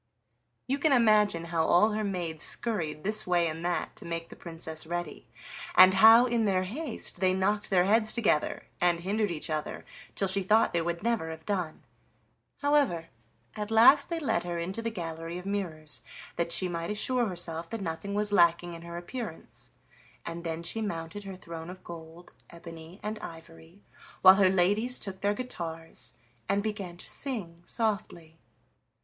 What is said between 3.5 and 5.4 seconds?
that to make the Princess ready,